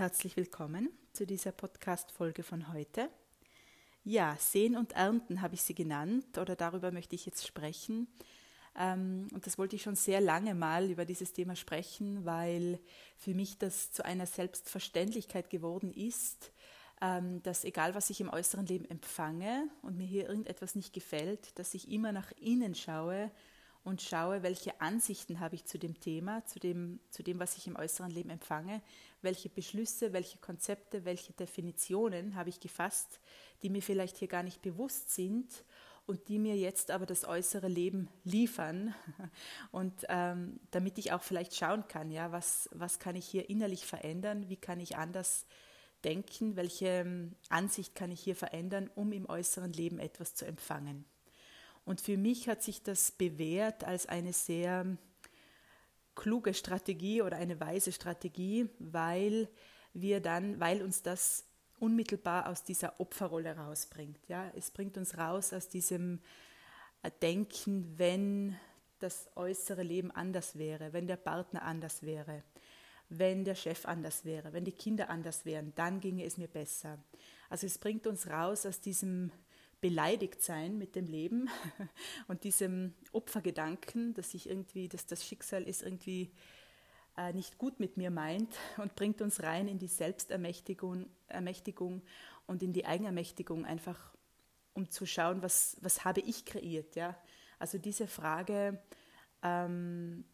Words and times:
herzlich 0.00 0.34
willkommen 0.38 0.88
zu 1.12 1.26
dieser 1.26 1.52
Podcast-Folge 1.52 2.42
von 2.42 2.72
heute. 2.72 3.10
Ja, 4.02 4.34
Sehen 4.40 4.74
und 4.74 4.92
Ernten 4.92 5.42
habe 5.42 5.52
ich 5.52 5.60
sie 5.60 5.74
genannt 5.74 6.38
oder 6.38 6.56
darüber 6.56 6.90
möchte 6.90 7.14
ich 7.14 7.26
jetzt 7.26 7.46
sprechen. 7.46 8.08
Ähm, 8.78 9.28
und 9.34 9.46
das 9.46 9.58
wollte 9.58 9.76
ich 9.76 9.82
schon 9.82 9.96
sehr 9.96 10.22
lange 10.22 10.54
mal 10.54 10.90
über 10.90 11.04
dieses 11.04 11.34
Thema 11.34 11.54
sprechen, 11.54 12.24
weil 12.24 12.80
für 13.18 13.34
mich 13.34 13.58
das 13.58 13.92
zu 13.92 14.02
einer 14.02 14.24
Selbstverständlichkeit 14.24 15.50
geworden 15.50 15.92
ist, 15.92 16.50
ähm, 17.02 17.42
dass 17.42 17.64
egal 17.64 17.94
was 17.94 18.08
ich 18.08 18.22
im 18.22 18.30
äußeren 18.30 18.64
Leben 18.64 18.86
empfange 18.86 19.68
und 19.82 19.98
mir 19.98 20.06
hier 20.06 20.30
irgendetwas 20.30 20.76
nicht 20.76 20.94
gefällt, 20.94 21.58
dass 21.58 21.74
ich 21.74 21.90
immer 21.90 22.12
nach 22.12 22.32
innen 22.40 22.74
schaue 22.74 23.30
und 23.82 24.02
schaue, 24.02 24.42
welche 24.42 24.80
Ansichten 24.80 25.40
habe 25.40 25.54
ich 25.54 25.64
zu 25.64 25.78
dem 25.78 25.98
Thema, 25.98 26.44
zu 26.44 26.58
dem, 26.58 27.00
zu 27.10 27.22
dem, 27.22 27.38
was 27.38 27.56
ich 27.56 27.66
im 27.66 27.76
äußeren 27.76 28.10
Leben 28.10 28.30
empfange, 28.30 28.82
welche 29.22 29.48
Beschlüsse, 29.48 30.12
welche 30.12 30.38
Konzepte, 30.38 31.04
welche 31.04 31.32
Definitionen 31.32 32.34
habe 32.34 32.50
ich 32.50 32.60
gefasst, 32.60 33.20
die 33.62 33.70
mir 33.70 33.82
vielleicht 33.82 34.18
hier 34.18 34.28
gar 34.28 34.42
nicht 34.42 34.60
bewusst 34.60 35.14
sind 35.14 35.64
und 36.06 36.28
die 36.28 36.38
mir 36.38 36.56
jetzt 36.56 36.90
aber 36.90 37.06
das 37.06 37.24
äußere 37.24 37.68
Leben 37.68 38.08
liefern. 38.24 38.94
Und 39.70 40.06
ähm, 40.08 40.58
damit 40.72 40.98
ich 40.98 41.12
auch 41.12 41.22
vielleicht 41.22 41.54
schauen 41.54 41.86
kann, 41.86 42.10
ja, 42.10 42.32
was, 42.32 42.68
was 42.72 42.98
kann 42.98 43.14
ich 43.14 43.26
hier 43.26 43.48
innerlich 43.48 43.86
verändern, 43.86 44.48
wie 44.48 44.56
kann 44.56 44.80
ich 44.80 44.96
anders 44.96 45.46
denken, 46.02 46.56
welche 46.56 46.86
ähm, 46.86 47.36
Ansicht 47.48 47.94
kann 47.94 48.10
ich 48.10 48.20
hier 48.20 48.34
verändern, 48.34 48.90
um 48.94 49.12
im 49.12 49.28
äußeren 49.28 49.72
Leben 49.72 50.00
etwas 50.00 50.34
zu 50.34 50.46
empfangen. 50.46 51.04
Und 51.90 52.00
für 52.00 52.16
mich 52.16 52.48
hat 52.48 52.62
sich 52.62 52.84
das 52.84 53.10
bewährt 53.10 53.82
als 53.82 54.06
eine 54.06 54.32
sehr 54.32 54.96
kluge 56.14 56.54
Strategie 56.54 57.20
oder 57.20 57.36
eine 57.36 57.58
weise 57.58 57.90
Strategie, 57.90 58.68
weil 58.78 59.48
wir 59.92 60.20
dann, 60.20 60.60
weil 60.60 60.82
uns 60.82 61.02
das 61.02 61.46
unmittelbar 61.80 62.48
aus 62.48 62.62
dieser 62.62 63.00
Opferrolle 63.00 63.56
rausbringt. 63.56 64.28
Ja, 64.28 64.52
es 64.54 64.70
bringt 64.70 64.96
uns 64.98 65.18
raus 65.18 65.52
aus 65.52 65.68
diesem 65.68 66.20
Denken, 67.22 67.98
wenn 67.98 68.56
das 69.00 69.28
äußere 69.34 69.82
Leben 69.82 70.12
anders 70.12 70.56
wäre, 70.56 70.92
wenn 70.92 71.08
der 71.08 71.16
Partner 71.16 71.62
anders 71.62 72.04
wäre, 72.04 72.44
wenn 73.08 73.44
der 73.44 73.56
Chef 73.56 73.84
anders 73.84 74.24
wäre, 74.24 74.52
wenn 74.52 74.64
die 74.64 74.70
Kinder 74.70 75.10
anders 75.10 75.44
wären, 75.44 75.74
dann 75.74 75.98
ginge 75.98 76.24
es 76.24 76.36
mir 76.36 76.46
besser. 76.46 77.02
Also 77.48 77.66
es 77.66 77.78
bringt 77.78 78.06
uns 78.06 78.28
raus 78.28 78.64
aus 78.64 78.80
diesem 78.80 79.32
beleidigt 79.80 80.42
sein 80.42 80.78
mit 80.78 80.94
dem 80.94 81.06
Leben 81.06 81.48
und 82.28 82.44
diesem 82.44 82.94
Opfergedanken, 83.12 84.14
dass 84.14 84.34
ich 84.34 84.48
irgendwie, 84.48 84.88
dass 84.88 85.06
das 85.06 85.24
Schicksal 85.24 85.62
ist 85.62 85.82
irgendwie 85.82 86.30
äh, 87.16 87.32
nicht 87.32 87.58
gut 87.58 87.80
mit 87.80 87.96
mir 87.96 88.10
meint 88.10 88.54
und 88.76 88.94
bringt 88.94 89.22
uns 89.22 89.42
rein 89.42 89.68
in 89.68 89.78
die 89.78 89.88
Selbstermächtigung 89.88 91.06
Ermächtigung 91.28 92.02
und 92.46 92.62
in 92.62 92.72
die 92.72 92.84
Eigenermächtigung, 92.84 93.64
einfach 93.64 94.14
um 94.74 94.90
zu 94.90 95.06
schauen, 95.06 95.42
was, 95.42 95.76
was 95.80 96.04
habe 96.04 96.20
ich 96.20 96.44
kreiert. 96.44 96.96
Ja? 96.96 97.16
Also 97.58 97.78
diese 97.78 98.06
Frage 98.06 98.82
ähm, 99.42 100.24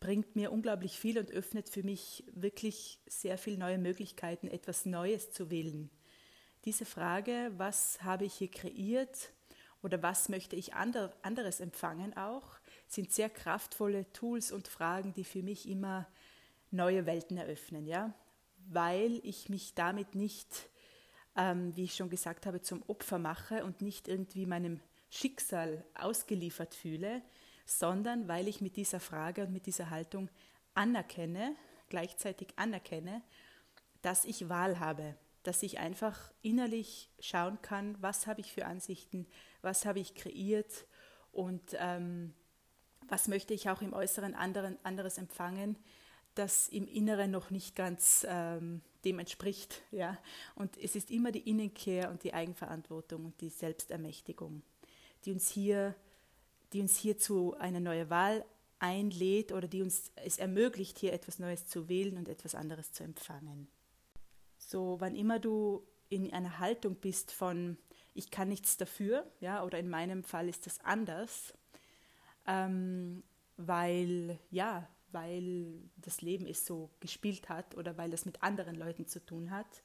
bringt 0.00 0.36
mir 0.36 0.52
unglaublich 0.52 0.98
viel 0.98 1.18
und 1.18 1.30
öffnet 1.30 1.68
für 1.68 1.82
mich 1.82 2.24
wirklich 2.32 3.00
sehr 3.06 3.38
viele 3.38 3.58
neue 3.58 3.78
Möglichkeiten, 3.78 4.48
etwas 4.48 4.86
Neues 4.86 5.30
zu 5.30 5.50
wählen 5.50 5.90
diese 6.66 6.84
Frage, 6.84 7.52
was 7.56 8.02
habe 8.02 8.24
ich 8.24 8.34
hier 8.34 8.50
kreiert 8.50 9.30
oder 9.82 10.02
was 10.02 10.28
möchte 10.28 10.56
ich 10.56 10.74
ander, 10.74 11.14
anderes 11.22 11.60
empfangen 11.60 12.16
auch, 12.16 12.42
sind 12.88 13.12
sehr 13.12 13.30
kraftvolle 13.30 14.12
Tools 14.12 14.50
und 14.50 14.66
Fragen, 14.66 15.14
die 15.14 15.24
für 15.24 15.42
mich 15.42 15.68
immer 15.68 16.08
neue 16.72 17.06
Welten 17.06 17.38
eröffnen, 17.38 17.86
ja, 17.86 18.12
weil 18.68 19.20
ich 19.22 19.48
mich 19.48 19.74
damit 19.74 20.16
nicht, 20.16 20.68
ähm, 21.36 21.74
wie 21.76 21.84
ich 21.84 21.94
schon 21.94 22.10
gesagt 22.10 22.46
habe, 22.46 22.60
zum 22.60 22.82
Opfer 22.88 23.18
mache 23.18 23.64
und 23.64 23.80
nicht 23.80 24.08
irgendwie 24.08 24.44
meinem 24.44 24.80
Schicksal 25.08 25.84
ausgeliefert 25.94 26.74
fühle, 26.74 27.22
sondern 27.64 28.26
weil 28.26 28.48
ich 28.48 28.60
mit 28.60 28.76
dieser 28.76 28.98
Frage 28.98 29.44
und 29.44 29.52
mit 29.52 29.66
dieser 29.66 29.90
Haltung 29.90 30.28
anerkenne, 30.74 31.54
gleichzeitig 31.88 32.48
anerkenne, 32.56 33.22
dass 34.02 34.24
ich 34.24 34.48
Wahl 34.48 34.80
habe, 34.80 35.16
dass 35.46 35.62
ich 35.62 35.78
einfach 35.78 36.32
innerlich 36.42 37.08
schauen 37.20 37.60
kann, 37.62 37.96
was 38.00 38.26
habe 38.26 38.40
ich 38.40 38.52
für 38.52 38.66
Ansichten, 38.66 39.26
was 39.62 39.86
habe 39.86 40.00
ich 40.00 40.14
kreiert 40.14 40.86
und 41.32 41.62
ähm, 41.78 42.34
was 43.08 43.28
möchte 43.28 43.54
ich 43.54 43.70
auch 43.70 43.82
im 43.82 43.92
Äußeren 43.92 44.34
anderen, 44.34 44.76
anderes 44.82 45.18
empfangen, 45.18 45.76
das 46.34 46.68
im 46.68 46.86
Inneren 46.88 47.30
noch 47.30 47.50
nicht 47.50 47.76
ganz 47.76 48.26
ähm, 48.28 48.82
dem 49.04 49.18
entspricht. 49.18 49.82
Ja? 49.92 50.18
Und 50.54 50.76
es 50.76 50.96
ist 50.96 51.10
immer 51.10 51.30
die 51.30 51.48
Innenkehr 51.48 52.10
und 52.10 52.24
die 52.24 52.34
Eigenverantwortung 52.34 53.26
und 53.26 53.40
die 53.40 53.48
Selbstermächtigung, 53.48 54.62
die 55.24 55.32
uns 55.32 55.48
hier, 55.48 55.94
die 56.72 56.80
uns 56.80 56.96
hier 56.96 57.18
zu 57.18 57.56
einer 57.58 57.80
neuen 57.80 58.10
Wahl 58.10 58.44
einlädt 58.78 59.52
oder 59.52 59.68
die 59.68 59.82
uns 59.82 60.10
es 60.16 60.38
ermöglicht, 60.38 60.98
hier 60.98 61.12
etwas 61.12 61.38
Neues 61.38 61.66
zu 61.66 61.88
wählen 61.88 62.16
und 62.16 62.28
etwas 62.28 62.54
anderes 62.54 62.92
zu 62.92 63.04
empfangen. 63.04 63.68
So, 64.66 64.96
wann 64.98 65.14
immer 65.14 65.38
du 65.38 65.86
in 66.08 66.32
einer 66.32 66.58
Haltung 66.58 66.96
bist 66.96 67.30
von 67.30 67.78
ich 68.14 68.32
kann 68.32 68.48
nichts 68.48 68.76
dafür, 68.76 69.30
ja, 69.40 69.62
oder 69.62 69.78
in 69.78 69.88
meinem 69.88 70.24
Fall 70.24 70.48
ist 70.48 70.66
das 70.66 70.80
anders, 70.80 71.54
ähm, 72.46 73.22
weil 73.56 74.40
ja, 74.50 74.88
weil 75.12 75.88
das 75.98 76.20
Leben 76.20 76.46
es 76.46 76.66
so 76.66 76.90
gespielt 76.98 77.48
hat 77.48 77.76
oder 77.76 77.96
weil 77.96 78.10
das 78.10 78.24
mit 78.24 78.42
anderen 78.42 78.74
Leuten 78.74 79.06
zu 79.06 79.24
tun 79.24 79.52
hat, 79.52 79.84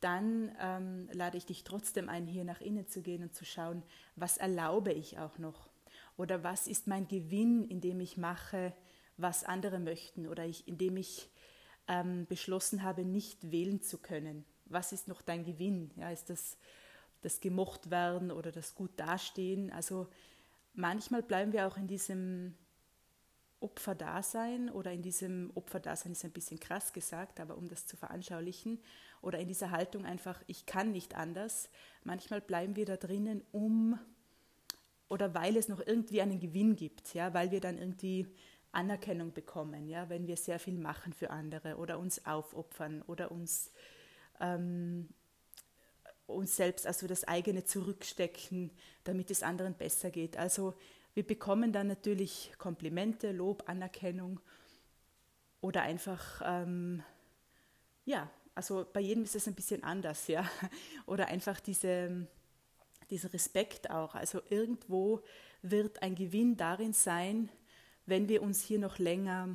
dann 0.00 0.56
ähm, 0.60 1.08
lade 1.12 1.38
ich 1.38 1.46
dich 1.46 1.62
trotzdem 1.62 2.08
ein, 2.08 2.26
hier 2.26 2.44
nach 2.44 2.60
innen 2.60 2.88
zu 2.88 3.02
gehen 3.02 3.22
und 3.22 3.34
zu 3.34 3.44
schauen, 3.44 3.84
was 4.16 4.38
erlaube 4.38 4.92
ich 4.92 5.20
auch 5.20 5.38
noch? 5.38 5.70
Oder 6.16 6.42
was 6.42 6.66
ist 6.66 6.88
mein 6.88 7.06
Gewinn, 7.06 7.64
indem 7.68 8.00
ich 8.00 8.16
mache, 8.16 8.74
was 9.18 9.44
andere 9.44 9.78
möchten? 9.78 10.26
Oder 10.26 10.46
ich, 10.46 10.66
indem 10.66 10.96
ich 10.96 11.30
ähm, 11.90 12.24
beschlossen 12.26 12.84
habe, 12.84 13.04
nicht 13.04 13.50
wählen 13.50 13.82
zu 13.82 13.98
können. 13.98 14.46
Was 14.66 14.92
ist 14.92 15.08
noch 15.08 15.20
dein 15.20 15.44
Gewinn? 15.44 15.90
Ja, 15.96 16.10
ist 16.10 16.30
das 16.30 16.56
das 17.22 17.40
gemocht 17.40 17.90
werden 17.90 18.30
oder 18.30 18.50
das 18.52 18.74
gut 18.74 18.92
dastehen? 18.96 19.70
Also 19.72 20.08
manchmal 20.72 21.22
bleiben 21.22 21.52
wir 21.52 21.66
auch 21.66 21.76
in 21.76 21.86
diesem 21.86 22.54
Opferdasein 23.58 24.70
oder 24.70 24.92
in 24.92 25.02
diesem 25.02 25.50
Opferdasein 25.54 26.12
ist 26.12 26.24
ein 26.24 26.30
bisschen 26.30 26.58
krass 26.58 26.92
gesagt, 26.92 27.40
aber 27.40 27.58
um 27.58 27.68
das 27.68 27.86
zu 27.86 27.96
veranschaulichen 27.96 28.78
oder 29.20 29.38
in 29.38 29.48
dieser 29.48 29.70
Haltung 29.70 30.06
einfach, 30.06 30.42
ich 30.46 30.64
kann 30.64 30.92
nicht 30.92 31.14
anders. 31.14 31.68
Manchmal 32.04 32.40
bleiben 32.40 32.76
wir 32.76 32.86
da 32.86 32.96
drinnen, 32.96 33.42
um 33.52 33.98
oder 35.08 35.34
weil 35.34 35.56
es 35.56 35.68
noch 35.68 35.84
irgendwie 35.84 36.22
einen 36.22 36.38
Gewinn 36.38 36.76
gibt, 36.76 37.14
ja, 37.14 37.34
weil 37.34 37.50
wir 37.50 37.60
dann 37.60 37.76
irgendwie 37.76 38.28
Anerkennung 38.72 39.32
bekommen, 39.32 39.88
ja, 39.88 40.08
wenn 40.08 40.26
wir 40.26 40.36
sehr 40.36 40.58
viel 40.58 40.78
machen 40.78 41.12
für 41.12 41.30
andere 41.30 41.76
oder 41.76 41.98
uns 41.98 42.24
aufopfern 42.24 43.02
oder 43.02 43.32
uns, 43.32 43.72
ähm, 44.40 45.08
uns 46.26 46.56
selbst, 46.56 46.86
also 46.86 47.06
das 47.06 47.24
eigene 47.24 47.64
zurückstecken, 47.64 48.70
damit 49.04 49.30
es 49.30 49.42
anderen 49.42 49.74
besser 49.74 50.10
geht. 50.10 50.36
Also 50.36 50.74
wir 51.14 51.26
bekommen 51.26 51.72
dann 51.72 51.88
natürlich 51.88 52.52
Komplimente, 52.58 53.32
Lob, 53.32 53.64
Anerkennung 53.66 54.40
oder 55.60 55.82
einfach, 55.82 56.40
ähm, 56.44 57.02
ja, 58.04 58.30
also 58.54 58.86
bei 58.92 59.00
jedem 59.00 59.24
ist 59.24 59.34
es 59.34 59.48
ein 59.48 59.54
bisschen 59.54 59.82
anders, 59.82 60.28
ja, 60.28 60.48
oder 61.06 61.26
einfach 61.26 61.58
diese, 61.58 62.26
dieser 63.10 63.32
Respekt 63.32 63.90
auch. 63.90 64.14
Also 64.14 64.40
irgendwo 64.48 65.22
wird 65.62 66.02
ein 66.02 66.14
Gewinn 66.14 66.56
darin 66.56 66.92
sein, 66.92 67.48
wenn 68.10 68.28
wir 68.28 68.42
uns 68.42 68.62
hier 68.62 68.78
noch 68.78 68.98
länger 68.98 69.48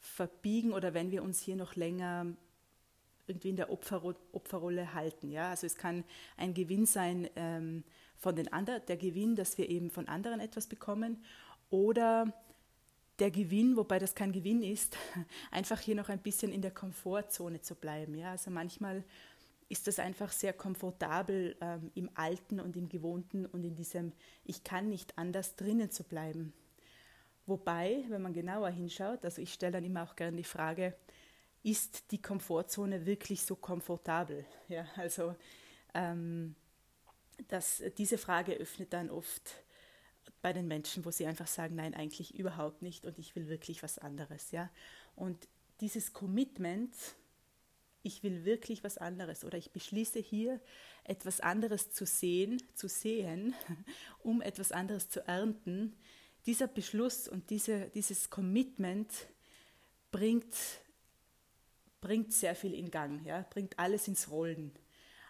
verbiegen 0.00 0.72
oder 0.72 0.94
wenn 0.94 1.10
wir 1.10 1.22
uns 1.22 1.40
hier 1.40 1.56
noch 1.56 1.76
länger 1.76 2.26
irgendwie 3.26 3.50
in 3.50 3.56
der 3.56 3.70
Opferro 3.70 4.14
Opferrolle 4.32 4.94
halten. 4.94 5.30
Ja? 5.30 5.50
Also 5.50 5.66
es 5.66 5.76
kann 5.76 6.04
ein 6.36 6.54
Gewinn 6.54 6.86
sein 6.86 7.28
ähm, 7.36 7.84
von 8.16 8.34
den 8.34 8.52
anderen, 8.52 8.82
der 8.86 8.96
Gewinn, 8.96 9.36
dass 9.36 9.56
wir 9.58 9.68
eben 9.68 9.90
von 9.90 10.08
anderen 10.08 10.40
etwas 10.40 10.66
bekommen 10.66 11.22
oder 11.70 12.32
der 13.18 13.30
Gewinn, 13.30 13.76
wobei 13.76 13.98
das 13.98 14.14
kein 14.14 14.32
Gewinn 14.32 14.62
ist, 14.62 14.96
einfach 15.52 15.78
hier 15.78 15.94
noch 15.94 16.08
ein 16.08 16.18
bisschen 16.18 16.52
in 16.52 16.62
der 16.62 16.72
Komfortzone 16.72 17.60
zu 17.60 17.76
bleiben. 17.76 18.16
Ja? 18.16 18.32
Also 18.32 18.50
manchmal 18.50 19.04
ist 19.68 19.86
das 19.86 19.98
einfach 19.98 20.32
sehr 20.32 20.52
komfortabel 20.52 21.56
ähm, 21.60 21.90
im 21.94 22.10
Alten 22.14 22.60
und 22.60 22.76
im 22.76 22.88
Gewohnten 22.88 23.46
und 23.46 23.64
in 23.64 23.74
diesem 23.74 24.12
Ich 24.44 24.64
kann 24.64 24.88
nicht 24.88 25.16
anders 25.16 25.56
drinnen 25.56 25.90
zu 25.90 26.02
bleiben. 26.02 26.52
Wobei, 27.52 28.02
wenn 28.08 28.22
man 28.22 28.32
genauer 28.32 28.70
hinschaut, 28.70 29.22
also 29.26 29.42
ich 29.42 29.52
stelle 29.52 29.72
dann 29.72 29.84
immer 29.84 30.04
auch 30.04 30.16
gerne 30.16 30.38
die 30.38 30.42
Frage, 30.42 30.96
ist 31.62 32.10
die 32.10 32.22
Komfortzone 32.22 33.04
wirklich 33.04 33.44
so 33.44 33.56
komfortabel? 33.56 34.46
Ja, 34.68 34.86
also 34.96 35.36
ähm, 35.92 36.54
das, 37.48 37.82
diese 37.98 38.16
Frage 38.16 38.54
öffnet 38.54 38.94
dann 38.94 39.10
oft 39.10 39.52
bei 40.40 40.54
den 40.54 40.66
Menschen, 40.66 41.04
wo 41.04 41.10
sie 41.10 41.26
einfach 41.26 41.46
sagen, 41.46 41.74
nein, 41.74 41.92
eigentlich 41.92 42.38
überhaupt 42.38 42.80
nicht 42.80 43.04
und 43.04 43.18
ich 43.18 43.36
will 43.36 43.48
wirklich 43.48 43.82
was 43.82 43.98
anderes. 43.98 44.50
Ja? 44.50 44.70
Und 45.14 45.46
dieses 45.82 46.14
Commitment 46.14 46.94
ich 48.02 48.24
will 48.24 48.44
wirklich 48.44 48.82
was 48.82 48.98
anderes 48.98 49.44
oder 49.44 49.56
ich 49.56 49.70
beschließe 49.70 50.18
hier 50.18 50.60
etwas 51.04 51.40
anderes 51.40 51.92
zu 51.92 52.04
sehen, 52.04 52.60
zu 52.74 52.88
sehen, 52.88 53.54
um 54.24 54.42
etwas 54.42 54.72
anderes 54.72 55.08
zu 55.08 55.26
ernten. 55.28 55.94
Dieser 56.46 56.66
Beschluss 56.66 57.28
und 57.28 57.50
diese, 57.50 57.88
dieses 57.90 58.30
Commitment 58.30 59.10
bringt, 60.10 60.54
bringt 62.00 62.32
sehr 62.32 62.54
viel 62.54 62.74
in 62.74 62.90
Gang, 62.90 63.24
ja, 63.24 63.46
bringt 63.48 63.78
alles 63.78 64.08
ins 64.08 64.30
Rollen. 64.30 64.72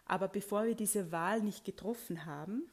Aber 0.06 0.28
bevor 0.28 0.64
wir 0.64 0.74
diese 0.74 1.12
Wahl 1.12 1.42
nicht 1.42 1.64
getroffen 1.64 2.24
haben, 2.24 2.68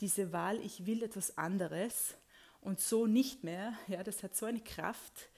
diese 0.00 0.32
Wahl, 0.32 0.60
ich 0.60 0.86
will 0.86 1.02
etwas 1.02 1.36
anderes 1.36 2.14
und 2.60 2.80
so 2.80 3.06
nicht 3.06 3.44
mehr, 3.44 3.74
ja, 3.88 4.02
das 4.02 4.22
hat 4.22 4.36
so 4.36 4.46
eine 4.46 4.60
Kraft, 4.60 5.30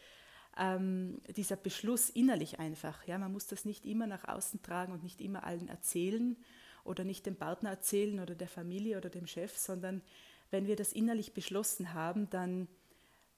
ähm, 0.57 1.21
dieser 1.37 1.57
Beschluss 1.57 2.11
innerlich 2.11 2.59
einfach. 2.59 3.07
Ja, 3.07 3.19
man 3.19 3.33
muss 3.33 3.47
das 3.47 3.65
nicht 3.65 3.87
immer 3.87 4.07
nach 4.07 4.29
außen 4.29 4.63
tragen 4.63 4.93
und 4.93 5.03
nicht 5.03 5.21
immer 5.21 5.45
allen 5.45 5.69
erzählen 5.69 6.37
oder 6.85 7.05
nicht 7.05 7.27
dem 7.27 7.37
Partner 7.37 7.71
erzählen 7.71 8.21
oder 8.21 8.35
der 8.35 8.49
Familie 8.49 8.99
oder 8.99 9.09
dem 9.09 9.27
Chef, 9.27 9.57
sondern 9.57 10.03
wenn 10.53 10.69
wir 10.69 10.77
das 10.77 10.93
innerlich 10.93 11.35
beschlossen 11.35 11.95
haben, 11.95 12.31
dann 12.31 12.69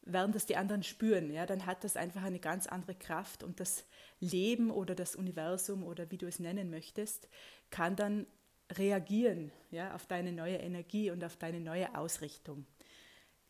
werden 0.02 0.32
das 0.32 0.46
die 0.46 0.56
anderen 0.56 0.82
spüren. 0.82 1.32
Ja, 1.32 1.46
dann 1.46 1.64
hat 1.64 1.82
das 1.82 1.96
einfach 1.96 2.22
eine 2.22 2.40
ganz 2.40 2.66
andere 2.66 2.94
Kraft 2.94 3.42
und 3.42 3.60
das 3.60 3.84
Leben 4.20 4.70
oder 4.70 4.94
das 4.94 5.16
Universum 5.16 5.82
oder 5.82 6.10
wie 6.10 6.18
du 6.18 6.26
es 6.26 6.38
nennen 6.38 6.68
möchtest, 6.68 7.28
kann 7.70 7.96
dann 7.96 8.26
reagieren 8.72 9.52
ja, 9.70 9.94
auf 9.94 10.06
deine 10.06 10.32
neue 10.32 10.56
Energie 10.56 11.10
und 11.10 11.24
auf 11.24 11.36
deine 11.36 11.60
neue 11.60 11.94
Ausrichtung. 11.96 12.66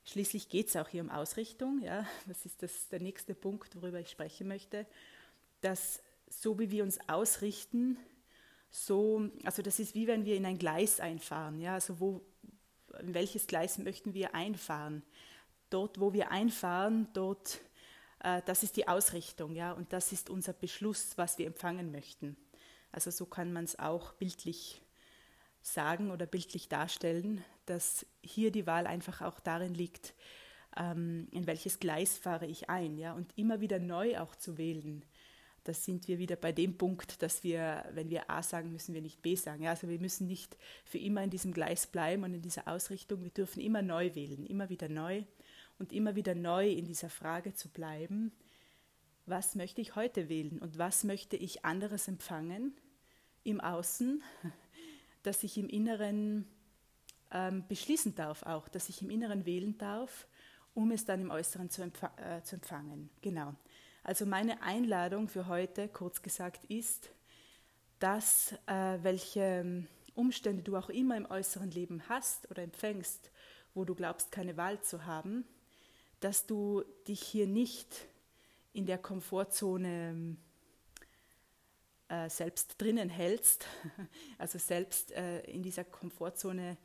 Schließlich 0.05 0.49
geht 0.49 0.69
es 0.69 0.77
auch 0.77 0.89
hier 0.89 1.03
um 1.03 1.11
Ausrichtung. 1.11 1.81
Ja? 1.83 2.07
Das 2.27 2.45
ist 2.45 2.63
das, 2.63 2.89
der 2.89 3.01
nächste 3.01 3.35
Punkt, 3.35 3.75
worüber 3.77 4.01
ich 4.01 4.11
sprechen 4.11 4.49
möchte. 4.49 4.87
Dass 5.61 6.03
so 6.29 6.59
wie 6.59 6.71
wir 6.71 6.83
uns 6.83 6.99
ausrichten, 7.09 7.97
so, 8.71 9.31
also 9.45 9.63
das 9.63 9.79
ist 9.79 9.95
wie 9.95 10.07
wenn 10.07 10.25
wir 10.25 10.37
in 10.37 10.45
ein 10.45 10.59
Gleis 10.59 11.01
einfahren. 11.01 11.59
Ja? 11.61 11.75
Also 11.75 12.01
wo, 12.01 12.21
in 13.01 13.15
welches 13.15 13.47
Gleis 13.47 13.79
möchten 13.79 14.15
wir 14.15 14.35
einfahren? 14.35 15.03
Dort, 15.71 16.01
wo 16.01 16.13
wir 16.13 16.31
einfahren, 16.31 17.09
dort, 17.13 17.61
äh, 18.21 18.43
das 18.47 18.63
ist 18.63 18.77
die 18.77 18.89
Ausrichtung, 18.89 19.55
ja, 19.55 19.73
und 19.73 19.93
das 19.93 20.13
ist 20.13 20.31
unser 20.31 20.53
Beschluss, 20.53 21.17
was 21.17 21.39
wir 21.39 21.47
empfangen 21.47 21.91
möchten. 21.91 22.37
Also 22.93 23.11
so 23.11 23.27
kann 23.27 23.53
man 23.53 23.65
es 23.65 23.79
auch 23.79 24.13
bildlich 24.13 24.81
sagen 25.63 26.11
oder 26.11 26.27
bildlich 26.27 26.69
darstellen, 26.69 27.43
dass 27.67 28.07
hier 28.23 28.51
die 28.53 28.67
Wahl 28.67 28.87
einfach 28.87 29.23
auch 29.23 29.41
darin 29.41 29.75
liegt, 29.75 30.15
ähm, 30.77 31.29
in 31.31 31.47
welches 31.47 31.79
Gleis 31.81 32.17
fahre 32.17 32.47
ich 32.47 32.69
ein, 32.69 32.99
ja, 32.99 33.15
und 33.15 33.33
immer 33.37 33.61
wieder 33.61 33.79
neu 33.79 34.19
auch 34.19 34.37
zu 34.37 34.59
wählen. 34.59 35.05
Da 35.65 35.73
sind 35.73 36.09
wir 36.09 36.19
wieder 36.19 36.37
bei 36.37 36.53
dem 36.53 36.77
Punkt, 36.77 37.23
dass 37.23 37.43
wir, 37.43 37.85
wenn 37.93 38.11
wir 38.11 38.29
A 38.29 38.43
sagen, 38.43 38.71
müssen 38.71 38.95
wir 38.95 39.01
nicht 39.01 39.23
B 39.23 39.35
sagen. 39.35 39.63
Ja, 39.63 39.71
also 39.71 39.89
wir 39.89 39.99
müssen 39.99 40.27
nicht 40.27 40.57
für 40.85 40.99
immer 40.99 41.23
in 41.25 41.31
diesem 41.31 41.55
Gleis 41.55 41.87
bleiben 41.87 42.23
und 42.23 42.35
in 42.35 42.43
dieser 42.43 42.69
Ausrichtung. 42.69 43.23
Wir 43.23 43.31
dürfen 43.31 43.61
immer 43.61 43.81
neu 43.81 44.15
wählen, 44.15 44.45
immer 44.45 44.69
wieder 44.69 44.91
neu 44.91 45.25
und 45.79 45.93
immer 45.93 46.17
wieder 46.17 46.35
neu 46.35 46.71
in 46.71 46.85
dieser 46.85 47.09
Frage 47.09 47.55
zu 47.55 47.71
bleiben, 47.71 48.33
was 49.27 49.55
möchte 49.55 49.81
ich 49.81 49.97
heute 49.97 50.29
wählen 50.29 50.59
und 50.59 50.77
was 50.79 51.03
möchte 51.03 51.37
ich 51.37 51.65
anderes 51.65 52.09
empfangen 52.09 52.75
im 53.43 53.61
Außen, 53.61 54.23
dass 55.23 55.43
ich 55.45 55.57
im 55.57 55.69
Inneren 55.71 56.47
ähm, 57.31 57.65
beschließen 57.69 58.15
darf 58.15 58.43
auch, 58.43 58.69
dass 58.69 58.91
ich 58.91 59.01
im 59.01 59.09
Inneren 59.09 59.47
wählen 59.47 59.79
darf, 59.79 60.29
um 60.75 60.91
es 60.91 61.07
dann 61.07 61.21
im 61.21 61.31
Äußeren 61.31 61.71
zu, 61.71 61.83
empf 61.83 62.03
äh, 62.17 62.43
zu 62.43 62.57
empfangen. 62.57 63.09
Genau. 63.23 63.55
Also 64.07 64.27
meine 64.27 64.61
Einladung 64.61 65.29
für 65.29 65.47
heute, 65.47 65.89
kurz 65.89 66.21
gesagt, 66.21 66.67
ist, 66.67 67.09
dass 68.01 68.53
äh, 68.67 68.99
welche 69.01 69.87
Umstände 70.15 70.63
du 70.63 70.77
auch 70.77 70.91
immer 70.91 71.17
im 71.17 71.25
äußeren 71.25 71.71
Leben 71.71 72.07
hast 72.07 72.51
oder 72.51 72.63
empfängst, 72.63 73.31
wo 73.73 73.87
du 73.87 73.95
glaubst, 73.95 74.31
keine 74.31 74.59
Wahl 74.59 74.79
zu 74.83 75.07
haben, 75.07 75.47
dass 76.21 76.45
du 76.45 76.85
dich 77.09 77.23
hier 77.23 77.47
nicht 77.47 78.07
in 78.75 78.85
der 78.85 78.99
Komfortzone 78.99 80.37
äh, 82.09 82.29
selbst 82.29 82.75
drinnen 82.77 83.09
hältst, 83.09 83.67
also 84.39 84.59
selbst 84.59 85.13
äh, 85.13 85.41
in 85.45 85.63
dieser 85.63 85.85
Komfortzone 85.85 86.77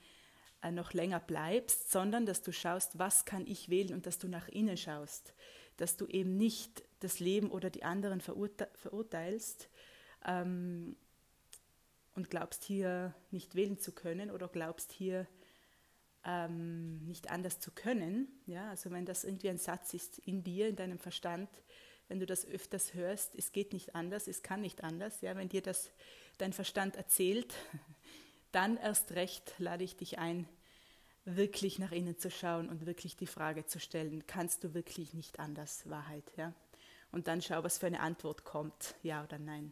äh, 0.61 0.71
noch 0.71 0.93
länger 0.93 1.19
bleibst, 1.19 1.91
sondern 1.91 2.25
dass 2.25 2.41
du 2.43 2.53
schaust, 2.53 2.97
was 2.97 3.25
kann 3.25 3.45
ich 3.45 3.67
wählen 3.67 3.93
und 3.93 4.05
dass 4.05 4.19
du 4.19 4.29
nach 4.29 4.47
innen 4.47 4.77
schaust, 4.77 5.33
dass 5.79 5.97
du 5.97 6.05
eben 6.07 6.37
nicht 6.37 6.83
das 6.99 7.19
Leben 7.19 7.51
oder 7.51 7.69
die 7.69 7.83
anderen 7.83 8.21
verurte 8.21 8.69
verurteilst 8.75 9.69
ähm, 10.25 10.95
und 12.15 12.29
glaubst 12.29 12.63
hier 12.63 13.15
nicht 13.31 13.55
wählen 13.55 13.79
zu 13.79 13.91
können 13.93 14.31
oder 14.31 14.47
glaubst 14.47 14.91
hier 14.91 15.27
ähm, 16.25 17.05
nicht 17.05 17.31
anders 17.31 17.59
zu 17.59 17.71
können. 17.71 18.27
Ja, 18.45 18.69
also 18.69 18.91
wenn 18.91 19.05
das 19.05 19.23
irgendwie 19.23 19.49
ein 19.49 19.57
Satz 19.57 19.93
ist 19.93 20.19
in 20.19 20.43
dir, 20.43 20.67
in 20.67 20.75
deinem 20.75 20.99
Verstand, 20.99 21.49
wenn 22.07 22.19
du 22.19 22.25
das 22.25 22.45
öfters 22.45 22.93
hörst, 22.93 23.35
es 23.35 23.51
geht 23.51 23.71
nicht 23.71 23.95
anders, 23.95 24.27
es 24.27 24.41
kann 24.41 24.61
nicht 24.61 24.83
anders, 24.83 25.21
ja, 25.21 25.35
wenn 25.35 25.47
dir 25.47 25.61
das 25.61 25.91
dein 26.37 26.53
Verstand 26.53 26.95
erzählt, 26.95 27.53
dann 28.51 28.77
erst 28.77 29.11
recht 29.13 29.53
lade 29.59 29.83
ich 29.83 29.95
dich 29.95 30.17
ein, 30.19 30.49
wirklich 31.25 31.79
nach 31.79 31.91
innen 31.91 32.17
zu 32.17 32.31
schauen 32.31 32.69
und 32.69 32.85
wirklich 32.85 33.15
die 33.15 33.27
Frage 33.27 33.65
zu 33.65 33.79
stellen, 33.79 34.25
kannst 34.25 34.63
du 34.63 34.73
wirklich 34.73 35.13
nicht 35.13 35.39
anders, 35.39 35.89
Wahrheit, 35.89 36.31
ja? 36.37 36.53
Und 37.11 37.27
dann 37.27 37.41
schau, 37.41 37.63
was 37.63 37.79
für 37.79 37.87
eine 37.87 38.01
Antwort 38.01 38.43
kommt, 38.43 38.95
ja 39.01 39.23
oder 39.23 39.39
nein. 39.39 39.71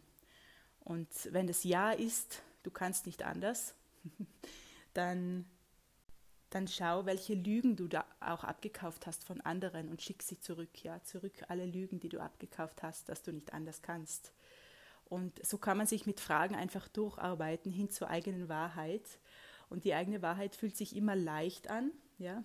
Und 0.80 1.08
wenn 1.30 1.46
das 1.46 1.64
Ja 1.64 1.92
ist, 1.92 2.42
du 2.64 2.70
kannst 2.70 3.06
nicht 3.06 3.22
anders, 3.22 3.74
dann 4.94 5.46
dann 6.50 6.66
schau, 6.66 7.04
welche 7.04 7.34
Lügen 7.34 7.76
du 7.76 7.88
da 7.88 8.04
auch 8.20 8.44
abgekauft 8.44 9.06
hast 9.06 9.24
von 9.24 9.40
anderen 9.42 9.88
und 9.88 10.00
schick 10.00 10.22
sie 10.22 10.40
zurück, 10.40 10.82
ja, 10.82 11.02
zurück 11.02 11.44
alle 11.48 11.66
Lügen, 11.66 12.00
die 12.00 12.08
du 12.08 12.20
abgekauft 12.20 12.82
hast, 12.82 13.08
dass 13.08 13.22
du 13.22 13.32
nicht 13.32 13.52
anders 13.52 13.82
kannst. 13.82 14.32
Und 15.04 15.44
so 15.44 15.58
kann 15.58 15.78
man 15.78 15.86
sich 15.86 16.06
mit 16.06 16.20
Fragen 16.20 16.54
einfach 16.54 16.88
durcharbeiten 16.88 17.72
hin 17.72 17.90
zur 17.90 18.08
eigenen 18.08 18.48
Wahrheit. 18.48 19.02
Und 19.70 19.84
die 19.84 19.94
eigene 19.94 20.22
Wahrheit 20.22 20.56
fühlt 20.56 20.76
sich 20.76 20.96
immer 20.96 21.16
leicht 21.16 21.70
an, 21.70 21.90
ja. 22.18 22.44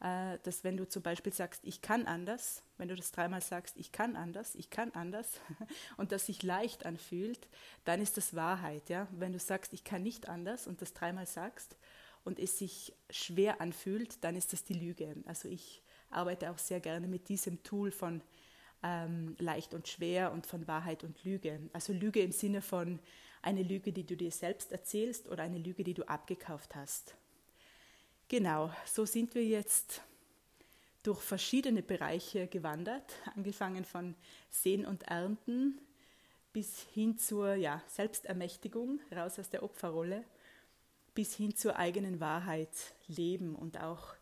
Äh, 0.00 0.38
dass 0.42 0.62
wenn 0.62 0.76
du 0.76 0.86
zum 0.86 1.02
Beispiel 1.02 1.32
sagst, 1.32 1.62
ich 1.64 1.80
kann 1.80 2.06
anders, 2.06 2.62
wenn 2.76 2.88
du 2.88 2.96
das 2.96 3.12
dreimal 3.12 3.40
sagst, 3.40 3.78
ich 3.78 3.92
kann 3.92 4.14
anders, 4.14 4.54
ich 4.54 4.68
kann 4.68 4.90
anders, 4.92 5.40
und 5.96 6.12
das 6.12 6.26
sich 6.26 6.42
leicht 6.42 6.84
anfühlt, 6.84 7.48
dann 7.84 8.02
ist 8.02 8.16
das 8.16 8.34
Wahrheit, 8.34 8.88
ja. 8.90 9.08
Wenn 9.12 9.32
du 9.32 9.38
sagst, 9.38 9.72
ich 9.72 9.84
kann 9.84 10.02
nicht 10.02 10.28
anders 10.28 10.66
und 10.66 10.82
das 10.82 10.92
dreimal 10.92 11.26
sagst, 11.26 11.76
und 12.26 12.40
es 12.40 12.58
sich 12.58 12.92
schwer 13.08 13.60
anfühlt, 13.60 14.22
dann 14.24 14.34
ist 14.34 14.52
das 14.52 14.64
die 14.64 14.74
Lüge. 14.74 15.14
Also 15.26 15.48
ich 15.48 15.80
arbeite 16.10 16.50
auch 16.50 16.58
sehr 16.58 16.80
gerne 16.80 17.06
mit 17.06 17.28
diesem 17.28 17.62
Tool 17.62 17.92
von 17.92 18.20
ähm, 18.82 19.36
leicht 19.38 19.74
und 19.74 19.86
schwer 19.86 20.32
und 20.32 20.44
von 20.44 20.66
Wahrheit 20.66 21.04
und 21.04 21.22
Lüge. 21.22 21.60
Also 21.72 21.92
Lüge 21.92 22.20
im 22.20 22.32
Sinne 22.32 22.62
von 22.62 22.98
eine 23.42 23.62
Lüge, 23.62 23.92
die 23.92 24.04
du 24.04 24.16
dir 24.16 24.30
selbst 24.30 24.72
erzählst 24.72 25.28
oder 25.28 25.42
eine 25.42 25.58
Lüge, 25.58 25.84
die 25.84 25.94
du 25.94 26.02
abgekauft 26.08 26.74
hast. 26.74 27.14
Genau, 28.28 28.72
so 28.84 29.04
sind 29.04 29.34
wir 29.34 29.44
jetzt 29.44 30.02
durch 31.02 31.20
verschiedene 31.20 31.82
Bereiche 31.82 32.48
gewandert, 32.48 33.14
angefangen 33.36 33.84
von 33.84 34.16
Sehen 34.50 34.84
und 34.84 35.04
Ernten 35.04 35.78
bis 36.52 36.80
hin 36.94 37.18
zur 37.18 37.54
ja, 37.54 37.82
Selbstermächtigung, 37.86 38.98
raus 39.14 39.38
aus 39.38 39.50
der 39.50 39.62
Opferrolle 39.62 40.24
bis 41.14 41.34
hin 41.34 41.56
zur 41.56 41.76
eigenen 41.76 42.20
Wahrheit 42.20 42.68
leben 43.08 43.56
und 43.56 43.80
auch 43.80 44.14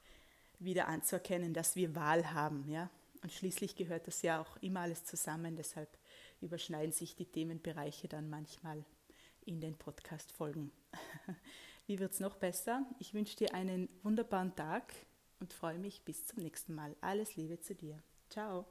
wieder 0.60 0.86
anzuerkennen, 0.88 1.52
dass 1.52 1.76
wir 1.76 1.94
Wahl 1.94 2.32
haben. 2.32 2.68
Ja? 2.70 2.88
Und 3.22 3.32
schließlich 3.32 3.74
gehört 3.74 4.06
das 4.06 4.22
ja 4.22 4.40
auch 4.40 4.56
immer 4.62 4.80
alles 4.80 5.04
zusammen, 5.04 5.56
deshalb 5.56 5.88
überschneiden 6.40 6.92
sich 6.92 7.16
die 7.16 7.24
Themenbereiche 7.24 8.06
dann 8.06 8.30
manchmal 8.30 8.84
in 9.46 9.60
den 9.60 9.76
Podcast-Folgen. 9.76 10.72
Wie 11.86 11.98
wird 11.98 12.12
es 12.12 12.20
noch 12.20 12.36
besser? 12.36 12.86
Ich 12.98 13.14
wünsche 13.14 13.36
dir 13.36 13.54
einen 13.54 13.88
wunderbaren 14.02 14.54
Tag 14.56 14.94
und 15.40 15.52
freue 15.52 15.78
mich 15.78 16.02
bis 16.04 16.26
zum 16.26 16.42
nächsten 16.42 16.74
Mal. 16.74 16.96
Alles 17.00 17.36
Liebe 17.36 17.60
zu 17.60 17.74
dir. 17.74 18.02
Ciao. 18.30 18.66